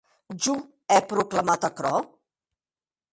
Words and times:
Jo 0.43 0.53
è 0.95 0.97
proclamat 1.11 1.63
aquerò? 1.69 1.95